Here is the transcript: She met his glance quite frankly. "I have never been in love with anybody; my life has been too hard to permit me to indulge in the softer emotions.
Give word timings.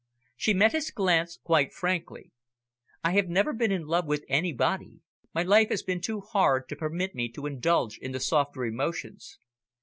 She 0.35 0.55
met 0.55 0.71
his 0.71 0.89
glance 0.89 1.37
quite 1.43 1.71
frankly. 1.73 2.31
"I 3.03 3.11
have 3.11 3.29
never 3.29 3.53
been 3.53 3.71
in 3.71 3.85
love 3.85 4.07
with 4.07 4.25
anybody; 4.27 5.01
my 5.31 5.43
life 5.43 5.69
has 5.69 5.83
been 5.83 6.01
too 6.01 6.21
hard 6.21 6.67
to 6.69 6.75
permit 6.75 7.13
me 7.13 7.29
to 7.33 7.45
indulge 7.45 7.99
in 7.99 8.11
the 8.11 8.19
softer 8.19 8.65
emotions. 8.65 9.37